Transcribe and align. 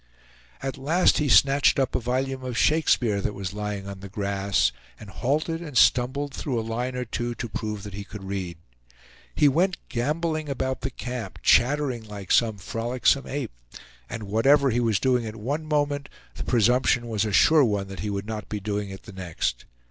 At 0.63 0.79
last 0.79 1.19
he 1.19 1.29
snatched 1.29 1.77
up 1.77 1.93
a 1.93 1.99
volume 1.99 2.43
of 2.43 2.57
Shakespeare 2.57 3.21
that 3.21 3.35
was 3.35 3.53
lying 3.53 3.87
on 3.87 3.99
the 3.99 4.09
grass, 4.09 4.71
and 4.99 5.11
halted 5.11 5.61
and 5.61 5.77
stumbled 5.77 6.33
through 6.33 6.59
a 6.59 6.65
line 6.67 6.95
or 6.95 7.05
two 7.05 7.35
to 7.35 7.47
prove 7.47 7.83
that 7.83 7.93
he 7.93 8.03
could 8.03 8.23
read. 8.23 8.57
He 9.35 9.47
went 9.47 9.77
gamboling 9.89 10.49
about 10.49 10.81
the 10.81 10.89
camp, 10.89 11.37
chattering 11.43 12.01
like 12.03 12.31
some 12.31 12.57
frolicsome 12.57 13.27
ape; 13.27 13.51
and 14.09 14.23
whatever 14.23 14.71
he 14.71 14.79
was 14.79 14.99
doing 14.99 15.27
at 15.27 15.35
one 15.35 15.67
moment, 15.67 16.09
the 16.33 16.45
presumption 16.45 17.07
was 17.07 17.23
a 17.23 17.31
sure 17.31 17.63
one 17.63 17.87
that 17.89 17.99
he 17.99 18.09
would 18.09 18.25
not 18.25 18.49
be 18.49 18.59
doing 18.59 18.89
it 18.89 19.03
the 19.03 19.13
next. 19.13 19.65